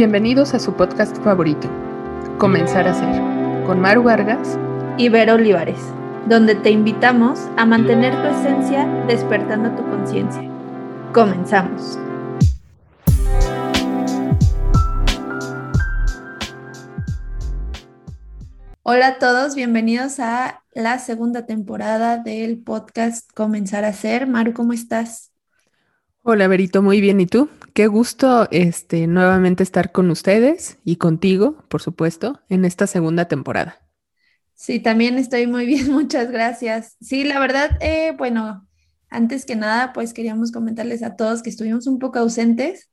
[0.00, 1.68] Bienvenidos a su podcast favorito,
[2.38, 4.58] Comenzar a Ser, con Maru Vargas
[4.96, 5.78] y Vero Olivares,
[6.26, 10.40] donde te invitamos a mantener tu esencia despertando tu conciencia.
[11.12, 11.98] Comenzamos.
[18.84, 24.26] Hola a todos, bienvenidos a la segunda temporada del podcast Comenzar a Ser.
[24.26, 25.30] Maru, ¿cómo estás?
[26.22, 27.20] Hola, Verito, muy bien.
[27.20, 27.50] ¿Y tú?
[27.74, 33.80] Qué gusto este, nuevamente estar con ustedes y contigo, por supuesto, en esta segunda temporada.
[34.54, 36.96] Sí, también estoy muy bien, muchas gracias.
[37.00, 38.68] Sí, la verdad, eh, bueno,
[39.08, 42.90] antes que nada, pues queríamos comentarles a todos que estuvimos un poco ausentes,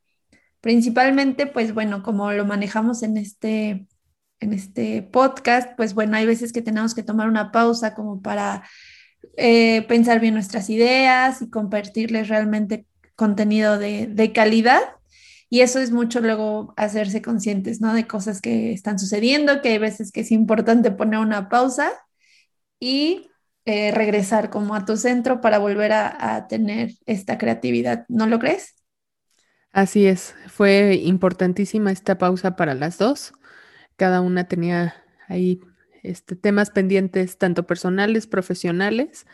[0.62, 3.88] principalmente, pues bueno, como lo manejamos en este,
[4.40, 8.64] en este podcast, pues bueno, hay veces que tenemos que tomar una pausa como para
[9.38, 12.86] eh, pensar bien nuestras ideas y compartirles realmente
[13.18, 14.82] contenido de, calidad.
[15.50, 17.94] Y eso es mucho luego hacerse conscientes, ¿no?
[17.94, 21.92] De cosas que están sucediendo, que hay veces que es importante poner una pausa
[22.80, 23.30] y
[23.66, 28.06] eh, regresar como a tu centro para volver a, tener esta creatividad.
[28.08, 28.76] ¿No lo crees?
[29.72, 33.34] Así es, fue importantísima esta pausa para las dos.
[33.96, 34.96] Cada una tenía
[35.28, 35.62] ahí
[36.04, 39.26] este, temas pendientes, tanto personales, profesionales,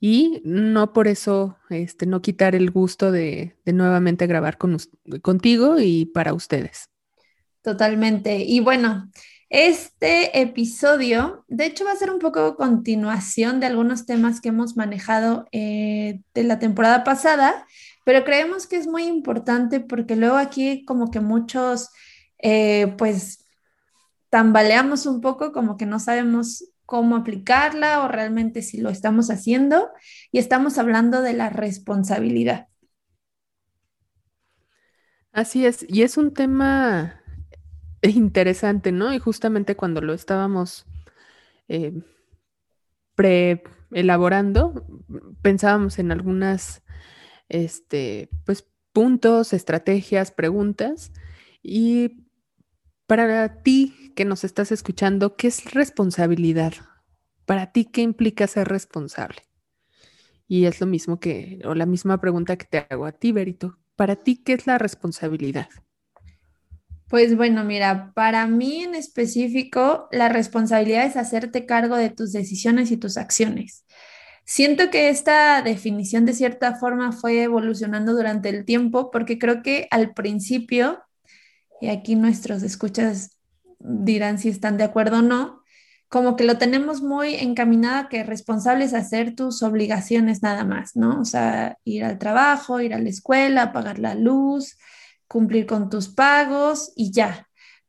[0.00, 4.76] y no por eso este, no quitar el gusto de, nuevamente grabar con,
[5.22, 6.90] contigo y para ustedes.
[7.62, 8.38] Totalmente.
[8.38, 9.10] Y bueno,
[9.48, 14.76] este episodio, de hecho, va a ser un poco continuación de algunos temas que hemos
[14.76, 17.66] manejado eh, de la temporada pasada,
[18.04, 21.90] pero creemos que es muy importante porque luego aquí como que muchos,
[22.38, 23.44] eh, pues,
[24.30, 29.90] tambaleamos un poco, como que no sabemos cómo aplicarla o realmente si lo estamos haciendo.
[30.32, 32.68] Y estamos hablando de la responsabilidad.
[35.32, 37.20] Así es, y es un tema
[38.02, 39.12] interesante, ¿no?
[39.12, 40.86] Y justamente cuando lo estábamos
[41.68, 41.92] eh,
[43.14, 44.86] pre-elaborando,
[45.42, 46.82] pensábamos en algunas,
[47.48, 51.12] este, pues, puntos, estrategias, preguntas.
[51.62, 52.25] Y
[53.06, 56.74] para ti, que nos estás escuchando, ¿qué es responsabilidad?
[57.44, 59.42] Para ti, ¿qué implica ser responsable?
[60.48, 63.78] Y es lo mismo que, o la misma pregunta que te hago a ti, Berito.
[63.96, 65.68] Para ti, ¿qué es la responsabilidad?
[67.08, 72.90] Pues bueno, mira, para mí en específico, la responsabilidad es hacerte cargo de tus decisiones
[72.90, 73.84] y tus acciones.
[74.44, 79.88] Siento que esta definición de cierta forma fue evolucionando durante el tiempo porque creo que
[79.90, 81.00] al principio,
[81.80, 83.38] y aquí nuestros escuchas
[83.78, 85.62] dirán si están de acuerdo o no,
[86.08, 91.20] como que lo tenemos muy encaminada que responsables a hacer tus obligaciones nada más, ¿no?
[91.20, 94.78] O sea, ir al trabajo, ir a la escuela, pagar la luz,
[95.26, 97.48] cumplir con tus pagos y ya.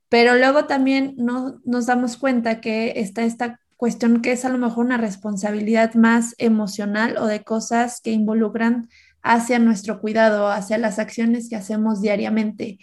[0.09, 4.57] Pero luego también no, nos damos cuenta que está esta cuestión que es a lo
[4.57, 8.89] mejor una responsabilidad más emocional o de cosas que involucran
[9.21, 12.79] hacia nuestro cuidado, hacia las acciones que hacemos diariamente.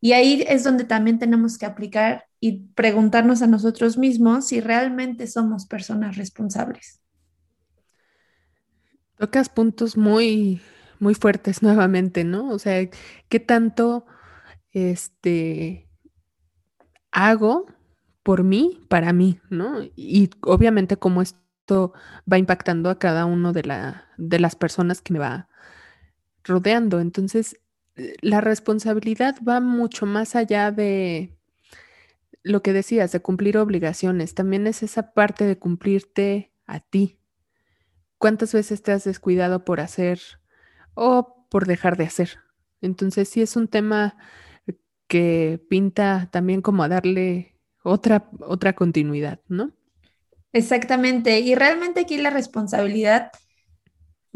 [0.00, 5.26] Y ahí es donde también tenemos que aplicar y preguntarnos a nosotros mismos si realmente
[5.26, 7.00] somos personas responsables.
[9.18, 10.60] Tocas puntos muy,
[10.98, 12.50] muy fuertes nuevamente, ¿no?
[12.50, 12.88] O sea,
[13.28, 14.04] ¿qué tanto
[14.72, 15.88] este,
[17.10, 17.66] hago
[18.22, 19.80] por mí, para mí, ¿no?
[19.96, 21.94] Y obviamente cómo esto
[22.30, 25.48] va impactando a cada uno de, la, de las personas que me va
[26.44, 27.00] rodeando.
[27.00, 27.58] Entonces,
[28.20, 31.36] la responsabilidad va mucho más allá de,
[32.46, 37.18] lo que decías, de cumplir obligaciones, también es esa parte de cumplirte a ti.
[38.18, 40.20] ¿Cuántas veces te has descuidado por hacer
[40.94, 42.38] o por dejar de hacer?
[42.80, 44.16] Entonces sí es un tema
[45.08, 49.72] que pinta también como a darle otra, otra continuidad, ¿no?
[50.52, 51.40] Exactamente.
[51.40, 53.32] Y realmente aquí la responsabilidad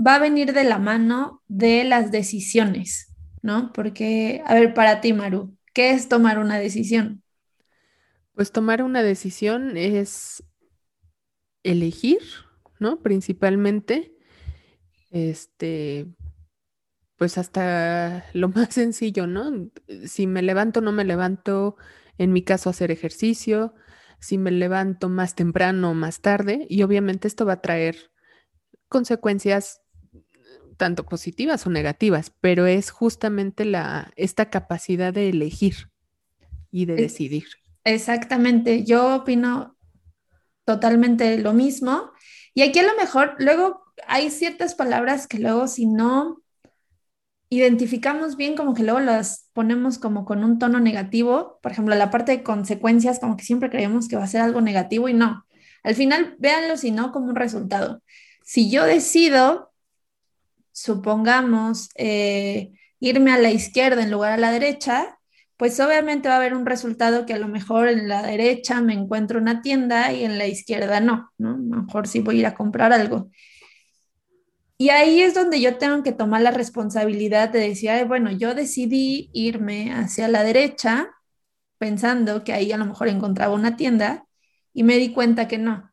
[0.04, 3.09] va a venir de la mano de las decisiones,
[3.42, 3.72] ¿no?
[3.72, 7.22] Porque, a ver, para ti, Maru, ¿qué es tomar una decisión?
[8.34, 10.42] Pues tomar una decisión es
[11.62, 12.20] elegir,
[12.78, 13.00] ¿no?
[13.00, 14.14] Principalmente,
[15.10, 16.06] este,
[17.16, 19.70] pues hasta lo más sencillo, ¿no?
[20.06, 21.76] Si me levanto, no me levanto,
[22.18, 23.74] en mi caso, hacer ejercicio,
[24.20, 28.10] si me levanto más temprano o más tarde, y obviamente esto va a traer
[28.88, 29.82] consecuencias
[30.80, 35.90] tanto positivas o negativas, pero es justamente la, esta capacidad de elegir
[36.70, 37.44] y de decidir.
[37.84, 39.76] Exactamente, yo opino
[40.64, 42.12] totalmente lo mismo.
[42.54, 46.40] Y aquí a lo mejor, luego hay ciertas palabras que luego si no
[47.50, 52.10] identificamos bien como que luego las ponemos como con un tono negativo, por ejemplo, la
[52.10, 55.44] parte de consecuencias, como que siempre creemos que va a ser algo negativo y no.
[55.82, 58.02] Al final, véanlo si no como un resultado.
[58.42, 59.69] Si yo decido,
[60.72, 65.18] supongamos, eh, irme a la izquierda en lugar a la derecha,
[65.56, 68.94] pues obviamente va a haber un resultado que a lo mejor en la derecha me
[68.94, 71.50] encuentro una tienda y en la izquierda no, ¿no?
[71.50, 73.30] A lo mejor sí voy a ir a comprar algo.
[74.78, 79.28] Y ahí es donde yo tengo que tomar la responsabilidad de decir, bueno, yo decidí
[79.34, 81.10] irme hacia la derecha
[81.76, 84.26] pensando que ahí a lo mejor encontraba una tienda
[84.72, 85.92] y me di cuenta que no.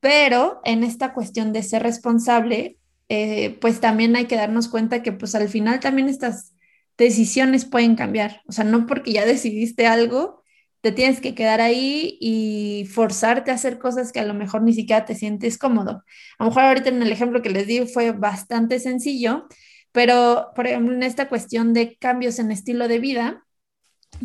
[0.00, 2.77] Pero en esta cuestión de ser responsable,
[3.08, 6.54] eh, pues también hay que darnos cuenta que pues al final también estas
[6.98, 8.42] decisiones pueden cambiar.
[8.48, 10.42] O sea, no porque ya decidiste algo,
[10.80, 14.72] te tienes que quedar ahí y forzarte a hacer cosas que a lo mejor ni
[14.74, 16.04] siquiera te sientes cómodo.
[16.38, 19.46] A lo mejor ahorita en el ejemplo que les di fue bastante sencillo,
[19.92, 23.44] pero por ejemplo en esta cuestión de cambios en estilo de vida,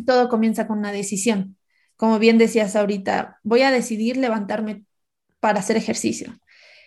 [0.06, 1.56] todo comienza con una decisión.
[1.96, 4.84] Como bien decías ahorita, voy a decidir levantarme
[5.40, 6.38] para hacer ejercicio.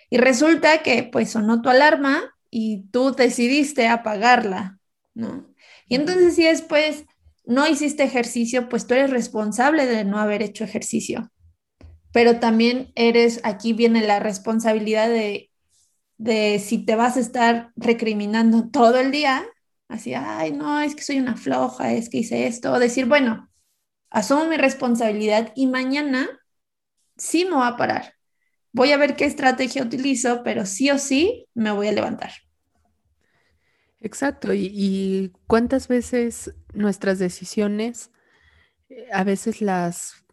[0.09, 4.79] Y resulta que pues sonó tu alarma y tú decidiste apagarla,
[5.13, 5.53] ¿no?
[5.87, 7.05] Y entonces si después
[7.45, 11.31] no hiciste ejercicio, pues tú eres responsable de no haber hecho ejercicio.
[12.11, 15.49] Pero también eres, aquí viene la responsabilidad de,
[16.17, 19.45] de si te vas a estar recriminando todo el día,
[19.87, 23.49] así, ay, no, es que soy una floja, es que hice esto, o decir, bueno,
[24.09, 26.27] asumo mi responsabilidad y mañana
[27.17, 28.16] sí me voy a parar.
[28.77, 32.29] Voy a ver qué estrategia utilizo, pero sí o sí me voy a levantar.
[33.99, 38.11] Exacto, y, cuántas veces nuestras decisiones,
[38.89, 40.23] eh, a veces las,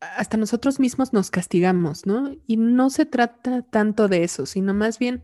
[0.00, 2.34] hasta nosotros mismos nos castigamos, ¿no?
[2.48, 5.22] Y no se trata tanto de eso, sino más bien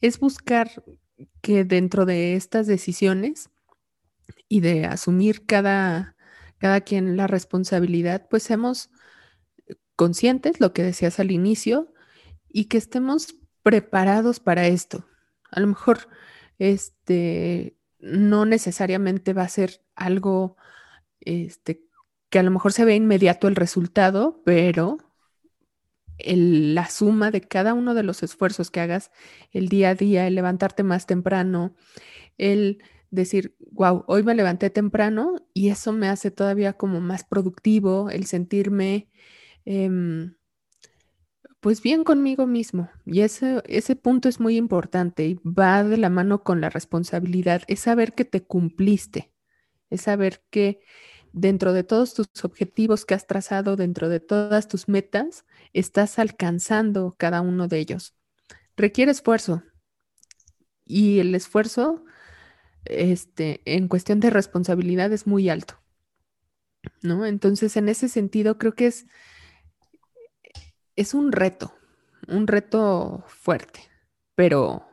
[0.00, 0.82] es buscar
[1.40, 3.50] que dentro de estas decisiones
[4.48, 6.16] y de asumir cada,
[6.58, 8.90] cada quien la responsabilidad, pues seamos
[9.96, 11.92] conscientes, lo que decías al inicio,
[12.48, 15.06] y que estemos preparados para esto.
[15.50, 16.08] A lo mejor
[16.58, 20.56] este, no necesariamente va a ser algo
[21.20, 21.84] este,
[22.30, 24.98] que a lo mejor se ve inmediato el resultado, pero
[26.18, 29.10] la suma de cada uno de los esfuerzos que hagas
[29.50, 31.74] el día a día, el levantarte más temprano,
[32.38, 38.10] el decir, wow, hoy me levanté temprano y eso me hace todavía como más productivo,
[38.10, 39.08] el sentirme
[39.64, 40.34] em,
[41.60, 42.90] pues bien conmigo mismo.
[43.06, 47.62] Y ese, ese punto es muy importante y va de la mano con la responsabilidad.
[47.68, 49.32] Es saber que te cumpliste,
[49.88, 50.80] es saber que
[51.32, 57.16] dentro de todos tus objetivos que has trazado, dentro de todas tus metas, estás alcanzando
[57.18, 58.14] cada uno de ellos.
[58.76, 59.62] Requiere esfuerzo
[60.84, 62.04] y el esfuerzo
[62.84, 65.80] este, en cuestión de responsabilidad es muy alto.
[67.02, 67.24] ¿No?
[67.24, 69.06] Entonces, en ese sentido, creo que es
[70.96, 71.74] es un reto,
[72.28, 73.80] un reto fuerte,
[74.34, 74.86] pero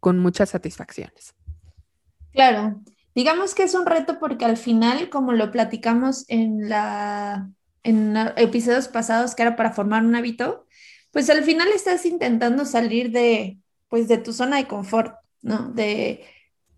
[0.00, 1.34] con muchas satisfacciones.
[2.32, 2.80] Claro,
[3.14, 7.50] digamos que es un reto porque al final, como lo platicamos en la
[7.84, 10.66] en episodios pasados que era para formar un hábito,
[11.10, 13.58] pues al final estás intentando salir de
[13.88, 15.68] pues de tu zona de confort, ¿no?
[15.72, 16.24] De,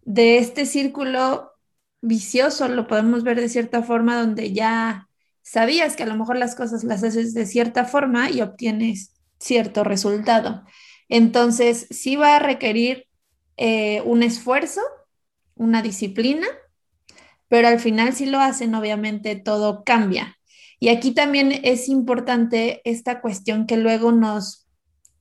[0.03, 1.53] de este círculo
[2.00, 5.09] vicioso, lo podemos ver de cierta forma, donde ya
[5.44, 9.84] sabías que a lo mejor las cosas las haces de cierta forma y obtienes cierto
[9.84, 10.65] resultado.
[11.08, 13.06] Entonces, sí va a requerir
[13.56, 14.81] eh, un esfuerzo,
[15.55, 16.46] una disciplina,
[17.48, 20.36] pero al final si lo hacen, obviamente todo cambia.
[20.81, 24.67] Y aquí también es importante esta cuestión que luego nos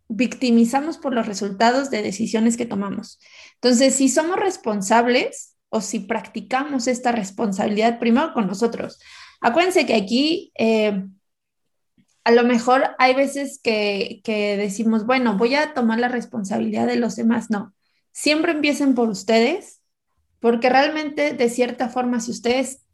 [0.08, 3.20] victimizamos por los resultados de decisiones que tomamos.
[3.56, 9.00] Entonces, si somos responsables o si practicamos esta responsabilidad primero con nosotros,
[9.44, 11.06] Acuérdense que aquí eh,
[12.24, 16.96] a lo mejor hay veces que, que decimos, bueno, voy a tomar la responsabilidad de
[16.96, 17.50] los demás.
[17.50, 17.74] No,
[18.14, 19.82] siempre empiecen por ustedes,
[20.40, 22.86] porque realmente de cierta forma, si ustedes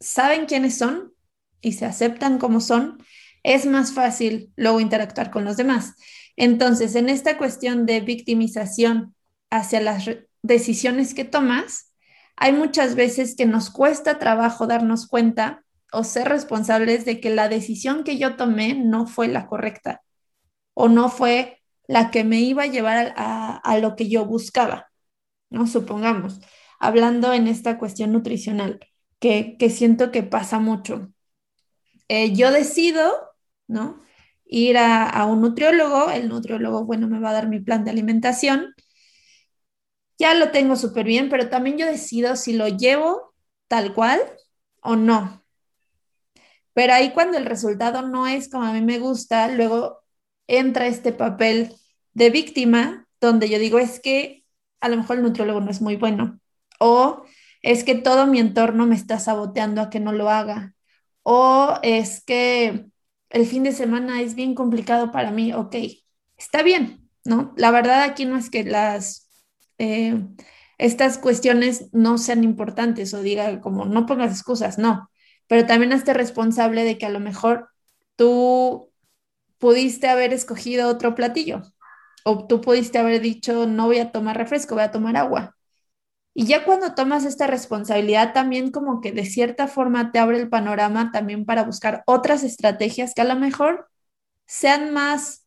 [0.00, 1.12] saben quiénes son
[1.60, 2.96] y se aceptan como son,
[3.42, 5.94] es más fácil luego interactuar con los demás.
[6.36, 9.14] Entonces, en esta cuestión de victimización
[9.50, 10.08] hacia las
[10.40, 11.92] decisiones que tomas,
[12.36, 15.61] hay muchas veces que nos cuesta trabajo darnos cuenta
[15.92, 20.02] o ser responsables de que la decisión que yo tomé no fue la correcta
[20.74, 24.90] o no fue la que me iba a llevar a, lo que yo buscaba,
[25.50, 25.66] ¿no?
[25.66, 26.40] Supongamos,
[26.80, 28.80] hablando en esta cuestión nutricional,
[29.20, 31.12] que, siento que pasa mucho.
[32.08, 33.12] Eh, yo decido,
[33.66, 34.02] ¿no?
[34.44, 37.90] Ir a, a un nutriólogo, el nutriólogo, bueno, me va a dar mi plan de
[37.90, 38.74] alimentación.
[40.18, 43.34] ya lo tengo súper bien, pero también yo decido si lo llevo
[43.68, 44.20] tal cual
[44.82, 45.41] o no.
[46.74, 50.02] Pero ahí cuando el resultado no es como a mí me gusta, luego
[50.46, 51.74] entra este papel
[52.14, 54.44] de víctima, donde yo digo, es que
[54.80, 56.40] a lo mejor el nutriólogo no es muy bueno,
[56.78, 57.24] o
[57.62, 60.74] es que todo mi entorno me está saboteando a que no lo haga,
[61.22, 62.86] o es que
[63.30, 65.76] el fin de semana es bien complicado para mí, ok,
[66.36, 67.54] está bien, ¿no?
[67.56, 69.30] La verdad aquí no es que las...
[69.78, 70.20] Eh,
[70.78, 75.08] estas cuestiones no sean importantes o diga como no pongas excusas, no,
[75.52, 77.68] pero también esté responsable de que a lo mejor
[78.16, 78.90] tú
[79.58, 81.60] pudiste haber escogido otro platillo
[82.24, 85.54] o tú pudiste haber dicho no voy a tomar refresco, voy a tomar agua.
[86.32, 90.48] Y ya cuando tomas esta responsabilidad, también como que de cierta forma te abre el
[90.48, 93.90] panorama también para buscar otras estrategias que a lo mejor
[94.46, 95.44] sean más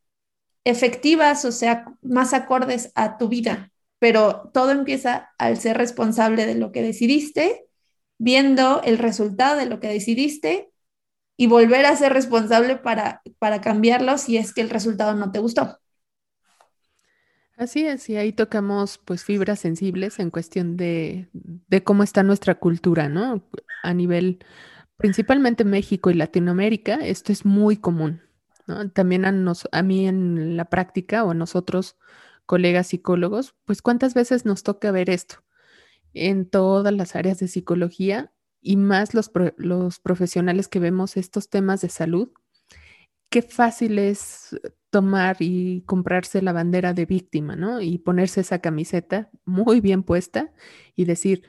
[0.66, 3.72] efectivas o sea más acordes a tu vida.
[3.98, 7.66] Pero todo empieza al ser responsable de lo que decidiste,
[8.18, 10.72] viendo el resultado de lo que decidiste
[11.38, 15.40] y volver a ser responsable para, para cambiarlo si es que el resultado no te
[15.40, 15.80] gustó.
[17.58, 22.56] Así es, y ahí tocamos pues fibras sensibles en cuestión de, de cómo está nuestra
[22.56, 23.48] cultura, ¿no?
[23.82, 24.40] A nivel,
[24.98, 28.22] principalmente México y Latinoamérica, esto es muy común.
[28.94, 31.98] También a, nos, a mí en la práctica o a nosotros,
[32.46, 35.45] colegas psicólogos, pues cuántas veces nos toca ver esto
[36.16, 41.82] en todas las áreas de psicología y más los, los profesionales que vemos estos temas
[41.82, 42.32] de salud,
[43.30, 44.58] qué fácil es
[44.90, 47.82] tomar y comprarse la bandera de víctima, ¿no?
[47.82, 50.54] Y ponerse esa camiseta muy bien puesta
[50.96, 51.44] y decir,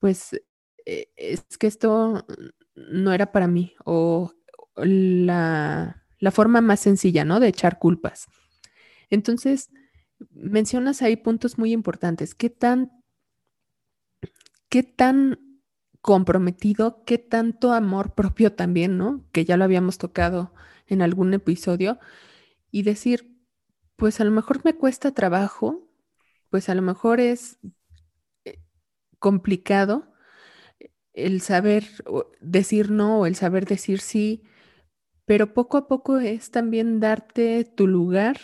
[0.00, 0.34] pues
[0.84, 2.26] eh, es que esto
[2.74, 4.32] no era para mí o
[4.76, 7.40] la, la forma más sencilla, ¿no?
[7.40, 8.26] De echar culpas.
[9.10, 9.70] Entonces,
[10.30, 12.34] mencionas ahí puntos muy importantes.
[12.34, 12.90] ¿Qué tan,
[14.68, 15.40] qué tan
[16.00, 19.24] comprometido, qué tanto amor propio también, ¿no?
[19.32, 20.54] Que ya lo habíamos tocado
[20.86, 21.98] en algún episodio,
[22.70, 23.36] y decir,
[23.96, 25.88] pues a lo mejor me cuesta trabajo,
[26.50, 27.58] pues a lo mejor es
[28.44, 28.60] eh,
[29.18, 30.12] complicado
[31.12, 31.84] el saber
[32.40, 34.42] decir no o el saber decir sí,
[35.26, 38.38] pero poco a poco es también darte tu lugar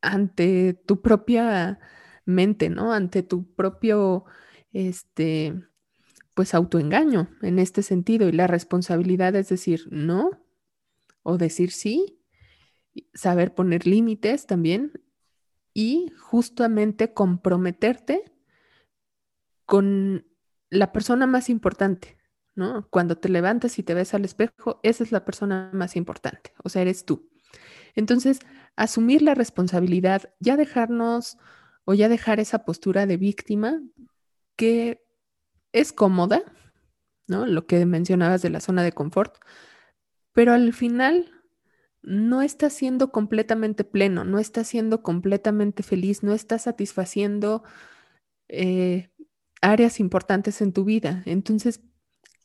[0.00, 1.78] ante tu propia
[2.24, 2.92] mente, ¿no?
[2.92, 4.24] Ante tu propio,
[4.72, 5.54] este,
[6.34, 10.30] pues autoengaño en este sentido y la responsabilidad es decir no
[11.22, 12.20] o decir sí,
[13.14, 14.92] saber poner límites también
[15.74, 18.24] y justamente comprometerte
[19.64, 20.26] con
[20.70, 22.18] la persona más importante,
[22.54, 22.88] ¿no?
[22.90, 26.68] Cuando te levantas y te ves al espejo, esa es la persona más importante, o
[26.68, 27.28] sea, eres tú.
[27.94, 28.40] Entonces,
[28.76, 31.36] asumir la responsabilidad, ya dejarnos
[31.84, 33.80] o ya dejar esa postura de víctima
[34.58, 35.06] que
[35.72, 36.42] es cómoda,
[37.28, 37.46] ¿no?
[37.46, 39.36] Lo que mencionabas de la zona de confort,
[40.32, 41.30] pero al final
[42.02, 47.62] no está siendo completamente pleno, no está siendo completamente feliz, no está satisfaciendo
[48.48, 49.10] eh,
[49.62, 51.22] áreas importantes en tu vida.
[51.24, 51.80] Entonces,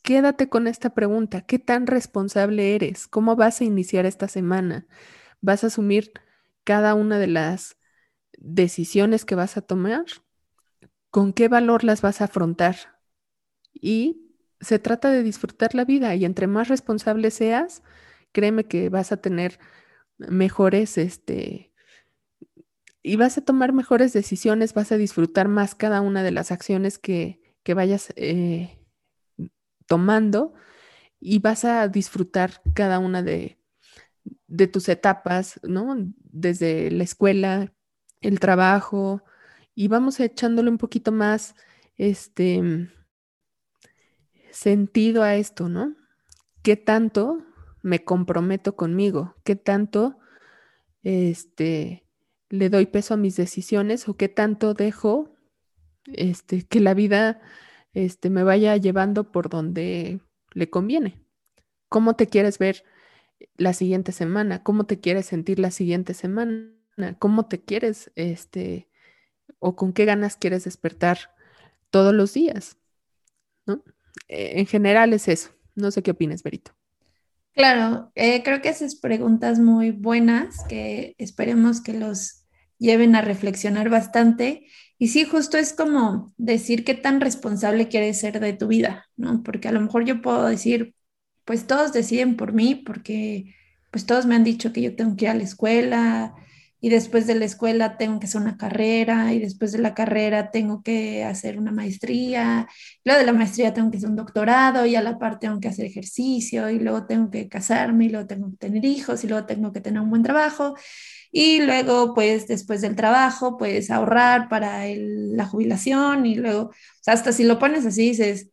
[0.03, 3.07] quédate con esta pregunta, ¿qué tan responsable eres?
[3.07, 4.85] ¿Cómo vas a iniciar esta semana?
[5.41, 6.11] ¿Vas a asumir
[6.63, 7.77] cada una de las
[8.37, 10.05] decisiones que vas a tomar?
[11.13, 12.75] ¿Con qué valor las vas a afrontar?
[13.73, 17.83] y se trata de disfrutar la vida y entre más responsable seas,
[18.31, 19.59] créeme que vas a tener
[20.17, 21.73] mejores, este,
[23.01, 26.97] y vas a tomar mejores decisiones, vas a disfrutar más cada una de las acciones
[26.97, 28.79] que, que vayas eh,
[29.85, 30.53] tomando
[31.19, 33.59] y vas a disfrutar cada una de,
[34.47, 35.97] de tus etapas, ¿no?
[36.19, 37.73] Desde la escuela,
[38.21, 39.23] el trabajo,
[39.75, 41.55] y vamos echándole un poquito más,
[41.97, 42.89] este,
[44.51, 45.95] sentido a esto, ¿no?
[46.61, 47.43] ¿Qué tanto
[47.81, 49.35] me comprometo conmigo?
[49.43, 50.17] ¿Qué tanto
[51.01, 52.07] este,
[52.49, 55.35] le doy peso a mis decisiones o qué tanto dejo
[56.05, 57.41] este, que la vida
[57.93, 60.21] este, me vaya llevando por donde
[60.53, 61.21] le conviene?
[61.89, 62.83] ¿Cómo te quieres ver
[63.57, 64.63] la siguiente semana?
[64.63, 66.71] ¿Cómo te quieres sentir la siguiente semana?
[67.19, 68.87] ¿Cómo te quieres, este,
[69.63, 71.31] o con qué ganas quieres despertar
[71.89, 72.77] todos los días?
[73.65, 73.81] ¿No?
[74.27, 75.51] Eh, en general es eso.
[75.75, 76.71] No sé qué opinas, Berito.
[77.53, 82.45] Claro, eh, creo que esas preguntas muy buenas que esperemos que los
[82.77, 84.67] lleven a reflexionar bastante.
[84.97, 89.43] Y sí, justo es como decir qué tan responsable quieres ser de tu vida, ¿no?
[89.43, 90.93] Porque a lo mejor yo puedo decir,
[91.45, 93.55] pues todos deciden por mí, porque
[93.91, 96.35] pues todos me han dicho que yo tengo que ir a la escuela,
[96.83, 100.51] y después de la escuela tengo que hacer una carrera y después de la carrera
[100.51, 102.67] tengo que hacer una maestría,
[103.05, 105.69] luego de la maestría tengo que hacer un doctorado y a la par tengo que
[105.69, 109.45] hacer ejercicio y luego tengo que casarme y luego tengo que tener hijos y luego
[109.45, 110.75] tengo que tener un buen trabajo
[111.31, 117.13] y luego pues después del trabajo pues ahorrar para la jubilación y luego, o sea,
[117.13, 118.49] hasta si lo pones así dices,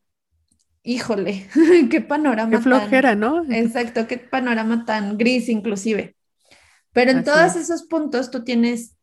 [0.85, 1.49] híjole,
[1.91, 2.51] qué panorama.
[2.53, 3.43] Qué flojera, ¿no?
[3.51, 6.15] Exacto, qué panorama tan gris inclusive.
[6.93, 8.97] Pero en todos esos puntos tú tienes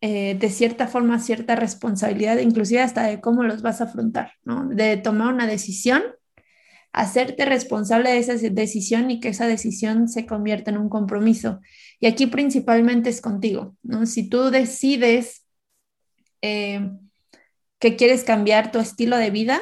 [0.00, 4.68] eh, de cierta forma cierta responsabilidad, inclusive hasta de cómo los vas a afrontar, ¿no?
[4.68, 6.02] De tomar una decisión,
[6.92, 11.60] hacerte responsable de esa decisión y que esa decisión se convierta en un compromiso.
[11.98, 14.06] Y aquí principalmente es contigo, ¿no?
[14.06, 15.44] Si tú decides
[16.42, 16.92] eh,
[17.80, 19.60] que quieres cambiar tu estilo de vida,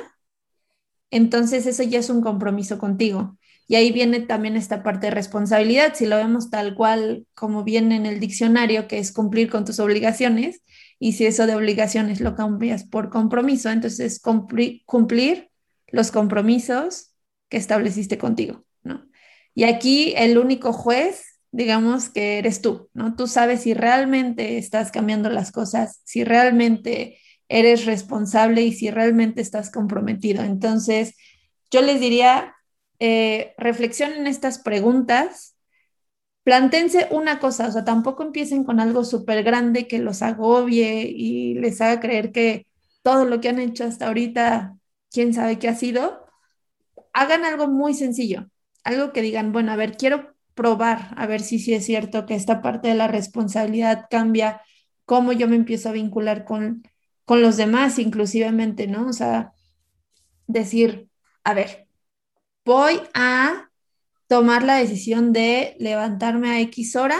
[1.11, 3.39] entonces eso ya es un compromiso contigo.
[3.69, 7.97] Y ahí viene también esta parte de responsabilidad, si lo vemos tal cual como viene
[7.97, 10.63] en el diccionario, que es cumplir con tus obligaciones,
[10.99, 15.51] y si eso de obligaciones lo cambias por compromiso, entonces cumplir, cumplir
[15.89, 17.13] los compromisos
[17.49, 19.07] que estableciste contigo, ¿no?
[19.55, 23.17] Y aquí el único juez, digamos que eres tú, ¿no?
[23.17, 27.19] Tú sabes si realmente estás cambiando las cosas, si realmente
[27.49, 30.43] eres responsable y si realmente estás comprometido.
[30.43, 31.15] Entonces,
[31.71, 32.56] yo les diría,
[32.99, 35.57] eh, reflexionen estas preguntas,
[36.45, 41.55] plantense una cosa, o sea, tampoco empiecen con algo súper grande que los agobie y
[41.55, 42.67] les haga creer que
[43.03, 44.76] todo lo que han hecho hasta ahorita,
[45.11, 46.25] quién sabe qué ha sido.
[47.12, 48.49] Hagan algo muy sencillo,
[48.85, 52.35] algo que digan, bueno, a ver, quiero probar, a ver si sí es cierto que
[52.35, 54.62] esta parte de la responsabilidad cambia,
[55.05, 56.83] cómo yo me empiezo a vincular con,
[57.25, 59.09] con los demás, inclusivemente, ¿no?
[59.09, 59.53] O sea,
[60.47, 61.09] decir,
[61.45, 61.86] a ver,
[62.67, 63.71] voy a
[64.27, 67.19] tomar la decisión de levantarme a X hora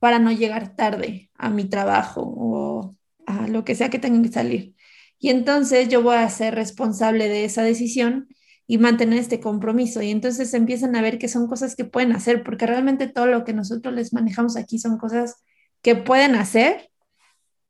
[0.00, 4.32] para no llegar tarde a mi trabajo o a lo que sea que tenga que
[4.32, 4.74] salir.
[5.18, 8.28] Y entonces yo voy a ser responsable de esa decisión
[8.66, 10.02] y mantener este compromiso.
[10.02, 13.44] Y entonces empiezan a ver que son cosas que pueden hacer, porque realmente todo lo
[13.44, 15.36] que nosotros les manejamos aquí son cosas
[15.82, 16.90] que pueden hacer,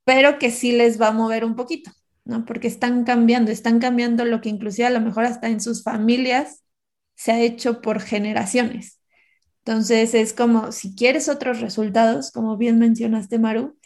[0.04, 1.90] pero que sí les va a mover un poquito.
[2.26, 2.44] ¿No?
[2.44, 6.64] Porque están cambiando, están cambiando lo que inclusive a lo mejor hasta en sus familias
[7.14, 9.00] se ha hecho por generaciones.
[9.64, 13.78] Entonces es como, si quieres otros resultados, como bien mencionaste, Maru,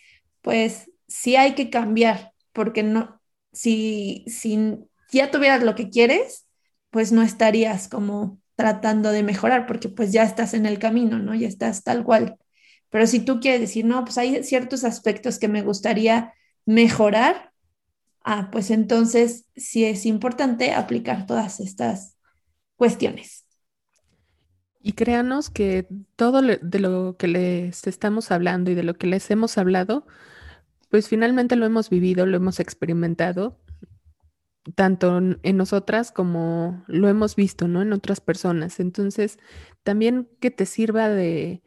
[0.42, 3.20] pues sí hay que cambiar, porque no,
[3.52, 4.78] si, si
[5.12, 6.46] ya tuvieras lo que quieres,
[6.90, 11.34] pues no estarías como tratando de mejorar, porque pues ya estás en el camino, ¿no?
[11.34, 12.36] Ya estás tal cual.
[12.90, 16.34] Pero si tú quieres decir, no, pues hay ciertos aspectos que me gustaría
[16.66, 17.49] mejorar,
[18.24, 22.16] ah, pues entonces sí es importante aplicar todas estas
[22.76, 23.44] cuestiones.
[24.82, 29.30] Y créanos que todo de lo que les estamos hablando y de lo que les
[29.30, 30.06] hemos hablado,
[30.88, 33.60] pues finalmente lo hemos vivido, lo hemos experimentado,
[34.74, 37.82] tanto en nosotras como lo hemos visto, ¿no?
[37.82, 38.80] En otras personas.
[38.80, 39.38] Entonces,
[39.82, 41.62] también que te sirva de,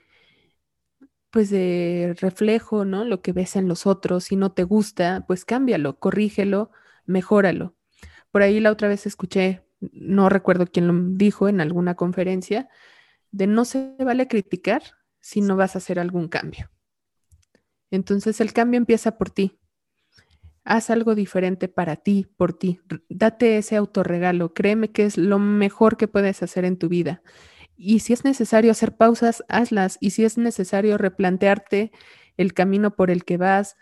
[1.34, 3.06] pues de reflejo, ¿no?
[3.06, 6.70] Lo que ves en los otros, si no te gusta, pues cámbialo, corrígelo,
[7.08, 7.76] mejóralo.
[8.30, 12.70] Por ahí la otra vez escuché, no recuerdo quién lo dijo en alguna conferencia,
[13.32, 14.84] de no se vale criticar
[15.22, 16.70] si no vas a hacer algún cambio.
[17.90, 19.58] Entonces el cambio empieza por ti.
[20.64, 22.80] Haz algo diferente para ti, por ti.
[23.10, 24.54] Date ese autorregalo.
[24.54, 27.24] Créeme que es lo mejor que puedes hacer en tu vida.
[27.76, 29.98] Y si es necesario hacer pausas, hazlas.
[30.00, 31.92] Y si es necesario replantearte
[32.38, 33.78] el camino por el que vas,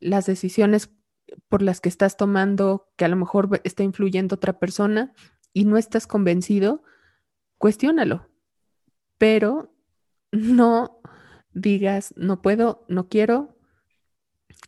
[0.00, 0.90] las decisiones
[1.48, 5.12] por las que estás tomando, que a lo mejor está influyendo otra persona
[5.52, 6.82] y no estás convencido,
[7.58, 8.28] cuestiónalo.
[9.18, 9.74] Pero
[10.32, 11.00] no
[11.52, 13.56] digas, no puedo, no quiero.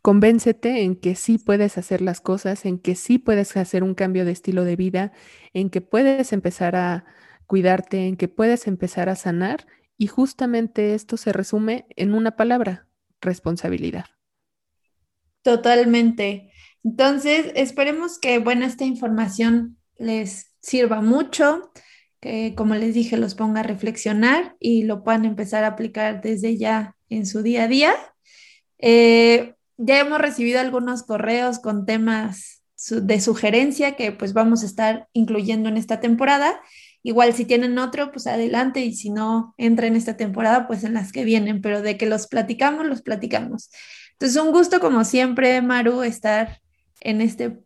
[0.03, 4.25] Convéncete en que sí puedes hacer las cosas, en que sí puedes hacer un cambio
[4.25, 5.13] de estilo de vida,
[5.55, 7.07] en que puedes empezar a,
[7.47, 12.87] cuidarte, en que puedes empezar a sanar y justamente esto se resume en una palabra,
[13.21, 14.07] responsabilidad.
[15.43, 16.51] Totalmente.
[16.83, 21.71] Entonces, esperemos que, bueno, esta información les sirva mucho,
[22.21, 26.57] que como les dije, los ponga a reflexionar y lo puedan empezar a aplicar desde
[26.57, 27.95] ya en su día a día.
[28.79, 35.09] Eh, ya hemos recibido algunos correos con temas de sugerencia que pues vamos a estar
[35.13, 36.61] incluyendo en esta temporada
[37.07, 40.95] Igual si tienen otro, pues adelante y si no entra en esta temporada, pues en
[40.95, 43.71] las que vienen, pero de que los platicamos, los platicamos.
[44.13, 46.63] Entonces, un gusto como siempre, Maru, estar
[47.03, 47.59] en este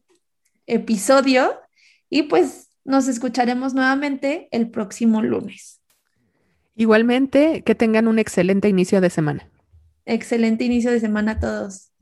[0.66, 1.54] episodio
[2.10, 5.80] y pues nos escucharemos nuevamente el próximo lunes.
[6.74, 9.48] Igualmente, que tengan un excelente inicio de semana.
[10.04, 11.92] Excelente inicio de semana a todos.